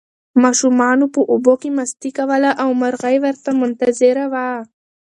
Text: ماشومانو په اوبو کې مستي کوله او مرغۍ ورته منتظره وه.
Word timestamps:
ماشومانو 0.43 1.05
په 1.13 1.21
اوبو 1.31 1.53
کې 1.61 1.69
مستي 1.77 2.09
کوله 2.17 2.49
او 2.61 2.69
مرغۍ 2.81 3.15
ورته 3.23 3.49
منتظره 3.61 4.25
وه. 4.33 4.47